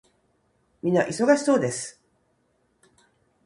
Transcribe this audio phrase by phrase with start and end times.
[0.81, 2.01] 皆忙しそうです。